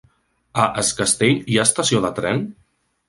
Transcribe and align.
A 0.63 0.63
Es 0.83 0.89
Castell 1.01 1.35
hi 1.53 1.59
ha 1.59 1.67
estació 1.71 2.01
de 2.07 2.15
tren? 2.21 2.43